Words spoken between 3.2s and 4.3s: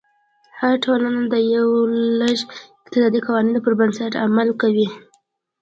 قوانینو پر بنسټ